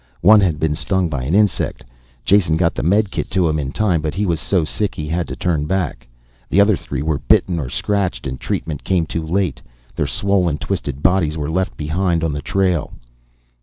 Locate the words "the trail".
12.33-12.93